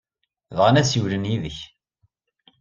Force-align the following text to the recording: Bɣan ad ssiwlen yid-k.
Bɣan 0.57 0.79
ad 0.79 0.85
ssiwlen 0.87 1.29
yid-k. 1.31 1.59